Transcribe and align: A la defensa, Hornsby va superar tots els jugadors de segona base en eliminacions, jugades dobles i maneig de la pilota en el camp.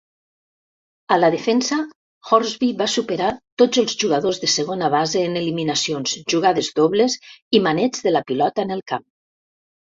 A 1.15 1.17
la 1.19 1.27
defensa, 1.35 1.77
Hornsby 2.29 2.69
va 2.79 2.87
superar 2.95 3.27
tots 3.63 3.83
els 3.83 3.95
jugadors 4.05 4.41
de 4.47 4.51
segona 4.55 4.91
base 4.97 5.23
en 5.29 5.39
eliminacions, 5.45 6.19
jugades 6.37 6.73
dobles 6.83 7.21
i 7.61 7.65
maneig 7.71 8.05
de 8.09 8.19
la 8.19 8.27
pilota 8.33 8.69
en 8.69 8.79
el 8.81 8.87
camp. 8.95 9.09